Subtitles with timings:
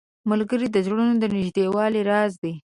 [0.29, 2.53] ملګری د زړونو د نږدېوالي راز دی